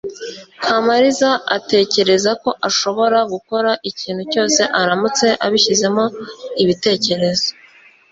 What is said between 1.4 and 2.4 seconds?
atekereza